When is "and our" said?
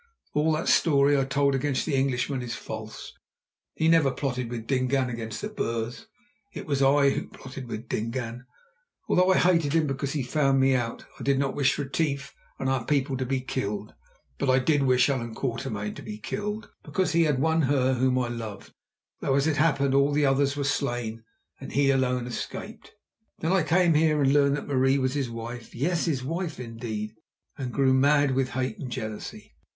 12.57-12.83